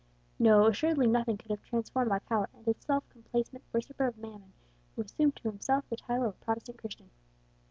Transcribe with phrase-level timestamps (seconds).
[0.39, 4.51] No; assuredly nothing could have transformed Alcala into the self complacent worshipper of Mammon,
[4.95, 7.11] who assumed to himself the title of a Protestant Christian.